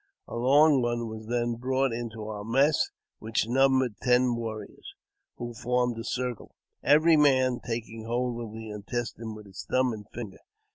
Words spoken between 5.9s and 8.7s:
a circle, every man taking hold of